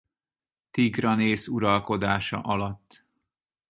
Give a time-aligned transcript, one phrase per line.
[0.71, 3.05] Tigranész uralkodása alatt.